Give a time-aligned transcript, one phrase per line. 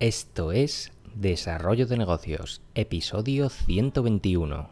[0.00, 4.70] Esto es Desarrollo de Negocios, episodio 121.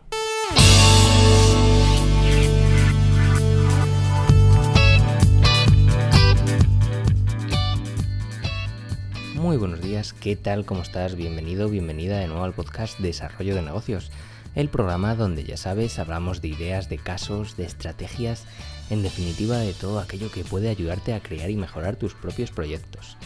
[9.34, 10.64] Muy buenos días, ¿qué tal?
[10.64, 11.16] ¿Cómo estás?
[11.16, 14.12] Bienvenido, bienvenida de nuevo al podcast Desarrollo de Negocios,
[14.54, 18.44] el programa donde ya sabes hablamos de ideas, de casos, de estrategias,
[18.90, 23.16] en definitiva de todo aquello que puede ayudarte a crear y mejorar tus propios proyectos.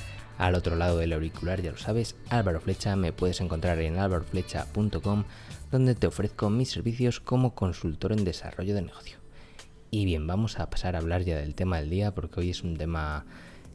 [0.40, 5.24] Al otro lado del auricular, ya lo sabes, Álvaro Flecha, me puedes encontrar en álvaroflecha.com,
[5.70, 9.18] donde te ofrezco mis servicios como consultor en desarrollo de negocio.
[9.90, 12.62] Y bien, vamos a pasar a hablar ya del tema del día, porque hoy es
[12.62, 13.26] un tema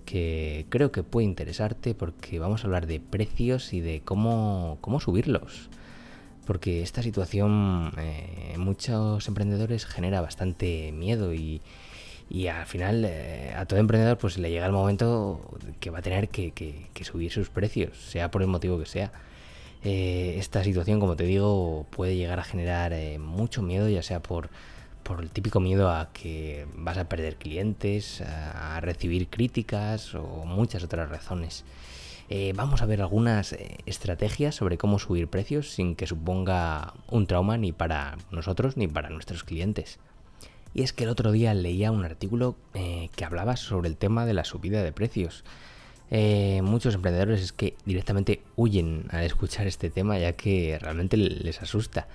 [0.05, 4.99] que creo que puede interesarte, porque vamos a hablar de precios y de cómo, cómo
[4.99, 5.69] subirlos.
[6.47, 11.61] Porque esta situación eh, muchos emprendedores genera bastante miedo y,
[12.29, 15.39] y al final eh, a todo emprendedor pues le llega el momento
[15.79, 19.11] que va a tener que, subir sus precios, sea por el motivo que sea.
[19.83, 24.21] Eh, esta situación, como te digo, puede llegar a generar eh, mucho miedo, ya sea
[24.21, 24.49] por,
[25.03, 30.83] por el típico miedo a que vas a perder clientes, a, recibir críticas o muchas
[30.83, 31.63] otras razones.
[32.55, 33.55] vamos a ver algunas
[33.85, 39.09] estrategias sobre cómo subir precios sin que suponga un trauma ni para nosotros ni para
[39.09, 39.99] nuestros clientes.
[40.75, 44.25] Y es que el otro día leía un artículo eh, que hablaba sobre el tema
[44.25, 45.45] de la subida de precios.
[46.11, 51.61] Eh, muchos emprendedores es que directamente huyen a escuchar este tema ya que realmente les
[51.61, 52.09] asusta.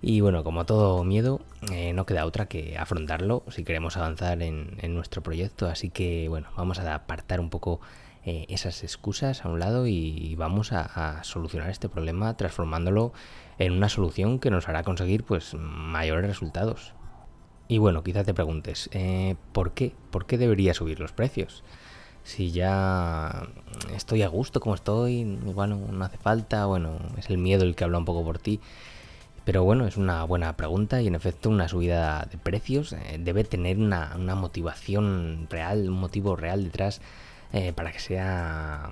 [0.00, 4.78] Y bueno, como todo miedo, eh, no queda otra que afrontarlo si queremos avanzar en,
[4.94, 5.66] nuestro proyecto.
[5.66, 7.82] Así que bueno, vamos a apartar un poco
[8.24, 13.12] esas excusas a un lado y vamos a, a, solucionar este problema transformándolo
[13.58, 16.94] en una solución que nos hará conseguir pues mayores resultados.
[17.70, 19.92] Y bueno, quizá te preguntes, eh, ¿por qué?
[20.10, 21.62] ¿Por qué debería subir los precios?
[22.24, 23.46] Si ya
[23.94, 25.22] estoy a gusto como estoy,
[25.54, 28.58] bueno, no hace falta, bueno, es el miedo el que habla un poco por ti.
[29.44, 33.44] Pero bueno, es una buena pregunta y en efecto una subida de precios eh, debe
[33.44, 37.00] tener una, motivación real, un motivo real detrás
[37.52, 38.90] eh, para que sea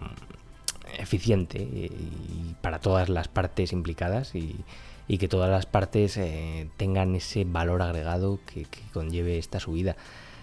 [1.01, 4.55] eficiente y para todas las partes implicadas y,
[5.09, 9.97] y que todas las partes eh, tengan ese valor agregado que, conlleve esta subida.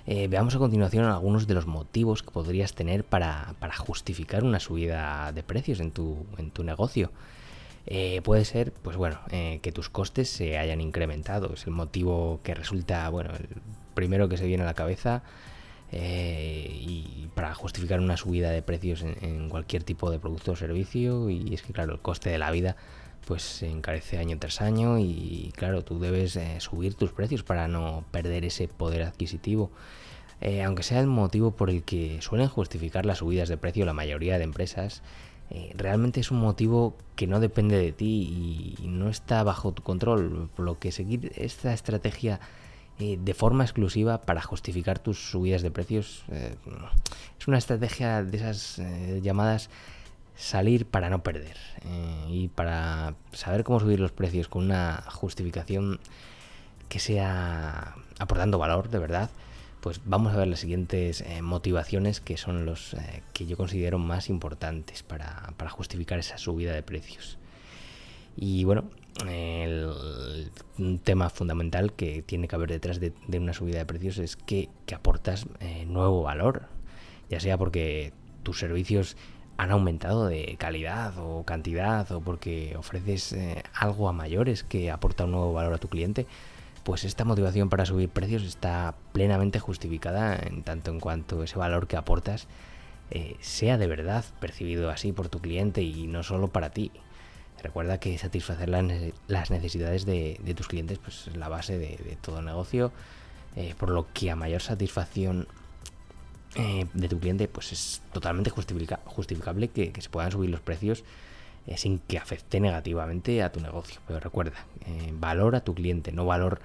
[0.08, 5.32] Eh, veamos a continuación algunos de los motivos que podrías tener para, justificar una subida
[5.32, 7.12] de precios en tu, en tu negocio.
[7.86, 11.54] Eh, puede ser, pues bueno, que tus costes se hayan incrementado.
[11.54, 13.48] Es el motivo que resulta, bueno, el
[13.94, 15.22] primero que se viene a la cabeza.
[15.92, 21.30] y para justificar una subida de precios en, cualquier tipo de producto o servicio.
[21.30, 22.76] Y es que, claro, el coste de la vida
[23.26, 27.68] pues se encarece año tras año y claro, tú debes eh, subir tus precios para
[27.68, 29.72] no perder ese poder adquisitivo.
[30.42, 33.94] Eh, aunque sea el motivo por el que suelen justificar las subidas de precio la
[33.94, 35.02] mayoría de empresas,
[35.50, 39.82] eh, realmente es un motivo que no depende de ti y no está bajo tu
[39.82, 42.40] control, por lo que seguir esta estrategia
[42.98, 46.24] de forma exclusiva para justificar tus subidas de precios
[47.38, 48.82] es una estrategia de esas
[49.22, 49.70] llamadas
[50.36, 56.00] salir para no perder eh, y para saber cómo subir los precios con una justificación
[56.90, 59.30] que sea aportando valor de verdad,
[59.82, 63.98] pues vamos a ver las siguientes eh, motivaciones que son los eh, que yo considero
[63.98, 67.38] más importantes para, justificar esa subida de precios.
[68.38, 68.84] Y bueno,
[70.78, 74.68] un tema fundamental que tiene que haber detrás de, una subida de precios es que
[74.94, 75.46] aportas
[75.88, 76.64] nuevo valor,
[77.30, 78.12] ya sea porque
[78.44, 79.16] tus servicios
[79.58, 85.26] han aumentado de calidad o cantidad o porque ofreces eh, algo a mayores que aporta
[85.26, 86.28] un nuevo valor a tu cliente,
[86.84, 91.88] pues esta motivación para subir precios está plenamente justificada en tanto en cuanto ese valor
[91.88, 92.48] que aportas
[93.12, 96.92] eh, sea de verdad percibido así por tu cliente y no solo para ti.
[97.62, 102.92] Recuerda que satisfacer las necesidades de, tus clientes pues, es la base de, todo negocio,
[103.56, 105.48] eh, por lo que a mayor satisfacción
[106.58, 111.04] eh, de tu cliente, pues es totalmente justificable que, se puedan subir los precios
[111.68, 114.00] eh, sin que afecte negativamente a tu negocio.
[114.08, 116.62] Pero recuerda, eh, valor a tu cliente, no valor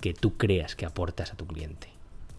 [0.00, 1.88] que tú creas que aportas a tu cliente.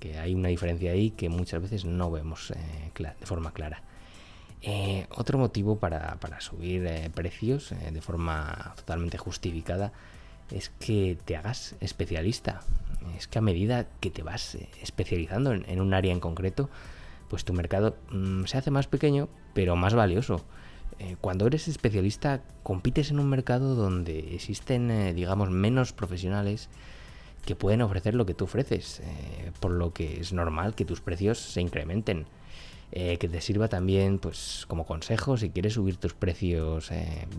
[0.02, 2.52] Que hay una diferencia ahí que muchas veces no vemos
[2.98, 3.84] de forma clara.
[5.12, 9.94] otro motivo para, para subir precios de forma totalmente justificada
[10.50, 12.62] es que te hagas especialista.
[13.18, 16.70] Es que a medida que te vas eh, especializando en, un área en concreto,
[17.30, 20.44] pues tu mercado mm, se hace más pequeño, pero más valioso.
[21.00, 26.70] Eh, cuando eres especialista, compites en un mercado donde existen, eh, digamos, menos profesionales
[27.46, 29.02] que pueden ofrecer lo que tú ofreces,
[29.60, 32.28] por lo que es normal que tus precios se incrementen.
[32.92, 36.92] que te sirva también pues como consejo si quieres subir tus precios,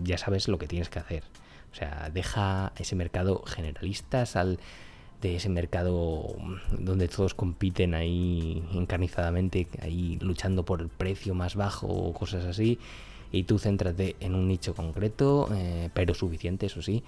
[0.03, 1.23] ya sabes lo que tienes que hacer.
[1.71, 4.59] O sea, deja ese mercado generalista, sal
[5.23, 6.35] de ese mercado
[6.77, 12.77] donde todos compiten ahí encarnizadamente, ahí luchando por el precio más bajo o cosas así,
[13.31, 17.03] y tú céntrate en un nicho concreto, eh, pero suficiente, eso sí,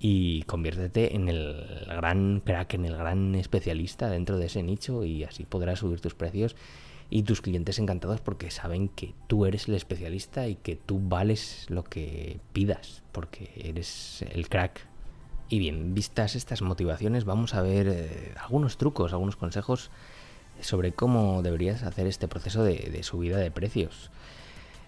[0.00, 5.24] y conviértete en el gran crack, en el gran especialista dentro de ese nicho y
[5.24, 6.56] así podrás subir tus precios
[7.10, 11.66] y tus clientes encantados porque saben que tú eres el especialista y que tú vales
[11.68, 14.86] lo que pidas porque eres el crack.
[15.48, 19.90] Y bien, vistas estas motivaciones, vamos a ver eh, algunos trucos, algunos consejos
[20.60, 24.10] sobre cómo deberías hacer este proceso de, subida de precios.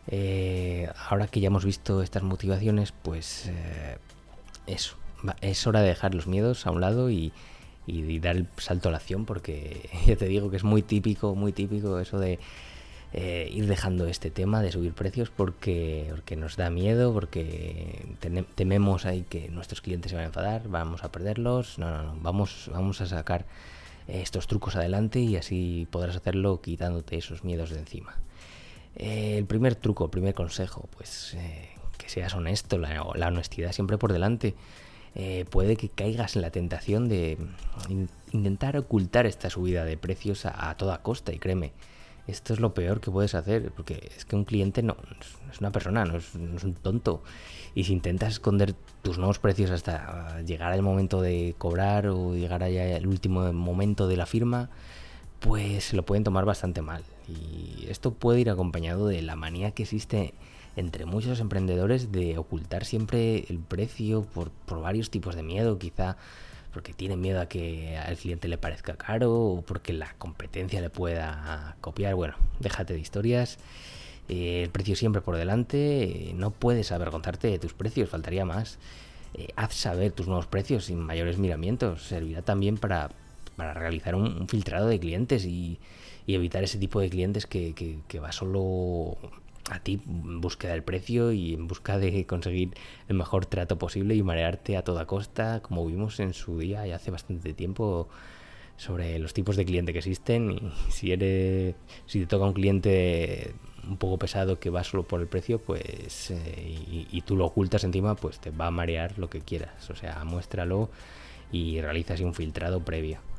[0.09, 3.99] Eh, ahora que ya hemos visto estas motivaciones, pues eh,
[4.67, 7.33] es hora de dejar los miedos a un lado y,
[8.21, 11.53] dar el salto a la acción porque ya te digo que es muy típico, muy
[11.53, 12.39] típico eso de
[13.13, 18.07] eh, ir dejando este tema de subir precios porque, porque nos da miedo, porque
[18.55, 21.79] tememos ahí que nuestros clientes se van a enfadar, vamos a perderlos.
[21.79, 23.47] No, no, no, vamos, vamos a sacar
[24.07, 28.17] estos trucos adelante y así podrás hacerlo quitándote esos miedos de encima.
[28.97, 33.99] Eh, el primer truco, el primer consejo, pues eh, que seas honesto, la, honestidad siempre
[33.99, 34.55] por delante.
[35.51, 37.37] Puede que caigas en la tentación de
[38.31, 41.33] intentar ocultar esta subida de precios a, toda costa.
[41.33, 41.73] Y créeme,
[42.31, 44.97] esto es lo peor que puedes hacer, porque es que un cliente no,
[45.51, 47.23] es una persona, no es, un tonto.
[47.75, 52.63] Y si intentas esconder tus nuevos precios hasta llegar al momento de cobrar o llegar
[52.63, 54.71] allá al último momento de la firma,
[55.41, 57.03] pues se lo pueden tomar bastante mal.
[57.29, 60.35] Y esto puede ir acompañado de la manía que existe
[60.77, 64.51] entre muchos emprendedores de ocultar siempre el precio por,
[64.81, 66.17] varios tipos de miedo, quizá
[66.73, 70.91] porque tienen miedo a que al cliente le parezca caro o porque la competencia le
[70.91, 72.15] pueda copiar.
[72.15, 73.59] Bueno, déjate de historias.
[74.29, 76.33] Eh, el precio siempre por delante.
[76.35, 78.79] no puedes avergonzarte de tus precios, faltaría más.
[79.35, 82.05] Eh, haz saber tus nuevos precios sin mayores miramientos.
[82.05, 83.11] Servirá también para,
[83.57, 85.79] realizar un, filtrado de clientes y,
[86.27, 89.19] evitar ese tipo de clientes que va solo
[89.71, 92.75] a ti en búsqueda del precio y en busca de conseguir
[93.09, 96.93] el mejor trato posible y marearte a toda costa, como vimos en su día y
[96.93, 98.09] hace bastante tiempo
[98.77, 100.51] sobre los tipos de cliente que existen.
[100.51, 101.77] Y si eres
[102.07, 103.55] si te toca un cliente
[103.89, 107.83] un poco pesado que va solo por el precio pues eh, y, tú lo ocultas
[107.85, 109.89] encima pues te va a marear lo que quieras.
[109.91, 110.91] O sea muéstralo
[111.53, 113.30] y realiza así un filtrado previo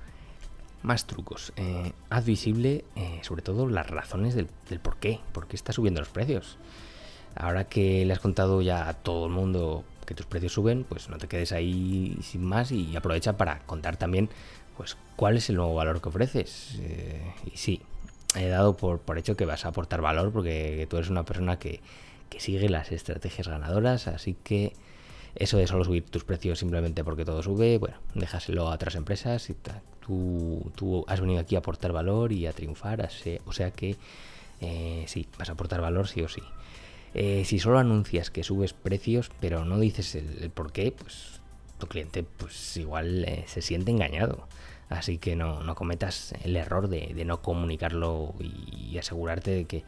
[0.83, 1.53] más trucos.
[1.55, 4.47] Eh, haz visible eh, sobre todo las razones del,
[4.81, 6.57] por qué, por qué está subiendo los precios.
[7.35, 11.09] Ahora que le has contado ya a todo el mundo que tus precios suben, pues
[11.09, 14.29] no te quedes ahí sin más y aprovecha para contar también
[14.75, 16.77] pues cuál es el nuevo valor que ofreces.
[16.81, 17.81] Eh, y sí,
[18.35, 21.59] he dado por, por hecho que vas a aportar valor porque tú eres una persona
[21.59, 21.79] que,
[22.29, 24.73] que sigue las estrategias ganadoras, así que
[25.35, 29.49] eso de solo subir tus precios simplemente porque todo sube, bueno, déjaselo a otras empresas
[29.49, 29.55] y
[30.05, 33.09] tú, tú has venido aquí a aportar valor y a triunfar,
[33.45, 33.95] o sea que
[34.61, 36.41] eh, sí, vas a aportar valor sí o sí.
[37.13, 41.41] Eh, si solo anuncias que subes precios, pero no dices el, por qué, pues
[41.77, 44.47] tu cliente pues igual eh, se siente engañado.
[44.89, 49.83] Así que no, no cometas el error de, no comunicarlo y, asegurarte de que,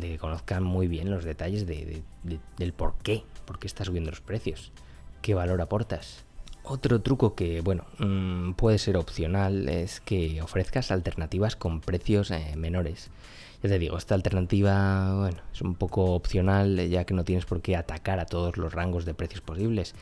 [0.00, 2.02] de que conozcan muy bien los detalles de,
[2.56, 4.72] del por qué, por qué está subiendo los precios
[5.22, 6.24] qué valor aportas.
[6.64, 12.54] Otro truco que, bueno, mm, puede ser opcional es que ofrezcas alternativas con precios eh,
[12.56, 13.10] menores.
[13.62, 17.60] Ya te digo, esta alternativa, bueno, es un poco opcional ya que no tienes por
[17.62, 19.94] qué atacar a todos los rangos de precios posibles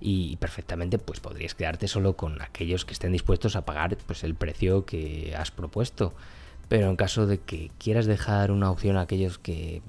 [0.00, 4.34] y perfectamente pues podrías quedarte solo con aquellos que estén dispuestos a pagar pues el
[4.34, 6.14] precio que has propuesto.
[6.68, 9.82] Pero en caso de que quieras dejar una opción a aquellos que,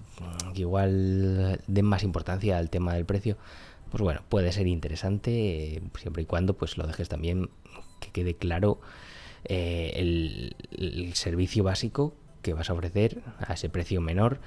[0.53, 3.37] igual den más importancia al tema del precio,
[3.91, 7.49] pues bueno, puede ser interesante eh, siempre y cuando pues lo dejes también
[7.99, 8.79] que quede claro
[9.45, 14.39] eh, el, servicio básico que vas a ofrecer a ese precio menor,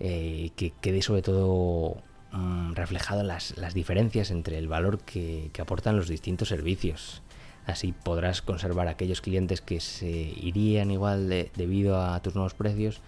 [0.00, 2.02] eh, que quede sobre todo
[2.32, 7.22] mm, reflejado las, diferencias entre el valor que, aportan los distintos servicios.
[7.66, 13.00] Así podrás conservar aquellos clientes que se irían igual debido a tus nuevos precios,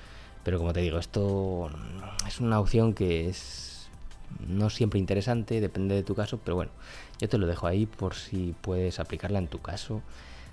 [0.45, 1.71] pero como te digo, esto
[2.27, 3.89] es una opción que es
[4.47, 6.71] no siempre interesante, depende de tu caso, pero bueno,
[7.21, 10.03] yo te lo dejo ahí por si puedes aplicarla en tu caso,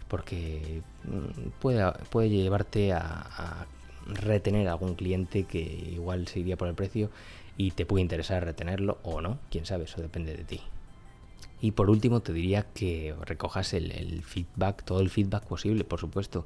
[0.08, 3.67] porque mm, puede, puede llevarte a,
[4.08, 7.12] retener a algún cliente que igual se iría por el precio
[7.55, 10.62] y te puede interesar retenerlo o no, quién sabe, eso depende de ti.
[11.61, 16.45] Y por último te diría que recojas el, feedback, todo el feedback posible, por supuesto.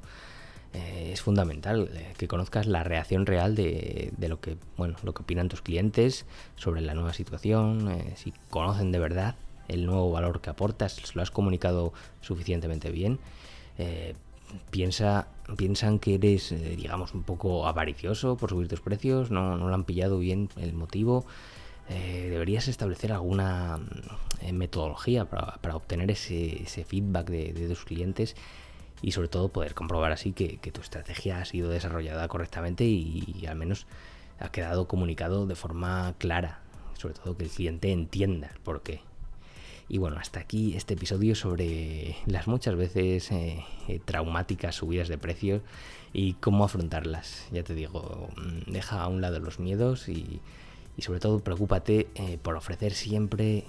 [0.74, 5.22] eh, es fundamental eh, que conozcas la reacción real de, lo que bueno lo que
[5.22, 9.36] opinan tus clientes sobre la nueva situación eh, si conocen de verdad
[9.68, 13.18] el nuevo valor que aportas lo has comunicado suficientemente bien
[14.70, 19.74] piensa piensan que eres digamos un poco avaricioso por subir tus precios no, no lo
[19.74, 21.24] han pillado bien el motivo
[21.88, 23.78] deberías establecer alguna
[24.52, 28.36] metodología para, obtener ese, feedback de, de tus clientes
[29.02, 33.56] y sobre todo poder comprobar así que, tu estrategia ha sido desarrollada correctamente y, al
[33.56, 33.86] menos
[34.38, 36.60] ha quedado comunicado de forma clara,
[36.94, 39.00] sobre todo que el cliente entienda el por qué.
[39.88, 45.16] Y bueno, hasta aquí este episodio sobre las muchas veces eh, eh, traumáticas subidas de
[45.16, 45.62] precios
[46.12, 47.46] y cómo afrontarlas.
[47.52, 50.40] Ya te digo, mm, deja a un lado los miedos y,
[51.02, 53.64] sobre todo preocúpate eh, por ofrecer siempre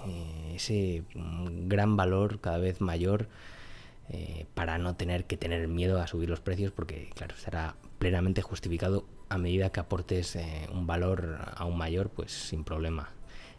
[0.54, 3.28] ese mm, gran valor cada vez mayor
[4.10, 8.42] eh, para no tener que tener miedo a subir los precios porque claro será plenamente
[8.42, 13.10] justificado a medida que aportes eh, un valor aún mayor pues sin problema.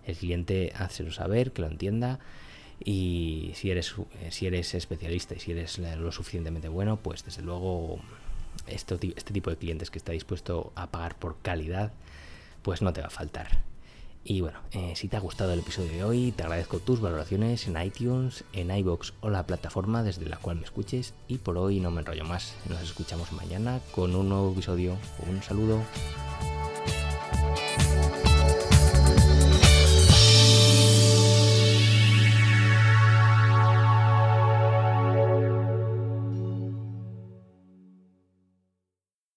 [0.07, 2.19] El cliente lo saber que lo entienda
[2.83, 7.43] y si eres eh, si eres especialista y si eres lo suficientemente bueno pues desde
[7.43, 7.99] luego
[8.67, 11.93] este, este tipo de clientes que está dispuesto a pagar por calidad
[12.63, 13.69] pues no te va a faltar
[14.29, 17.67] y bueno, eh, si te ha gustado el episodio de hoy, te agradezco tus valoraciones
[17.67, 21.15] en iTunes, en iBox o la plataforma desde la cual me escuches.
[21.29, 22.55] Y por hoy no me enrollo más.
[22.69, 24.99] Nos escuchamos mañana con un nuevo episodio.
[25.27, 25.83] Un saludo.